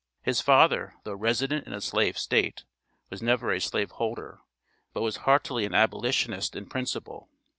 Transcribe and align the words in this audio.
His 0.23 0.41
father, 0.41 0.95
though 1.03 1.13
resident 1.13 1.67
in 1.67 1.73
a 1.73 1.79
slave 1.79 2.17
state, 2.17 2.63
was 3.11 3.21
never 3.21 3.51
a 3.51 3.61
slaveholder; 3.61 4.39
but 4.93 5.03
was 5.03 5.17
heartily 5.29 5.63
an 5.63 5.75
Abolitionist 5.75 6.55
in 6.55 6.65
principle. 6.65 7.29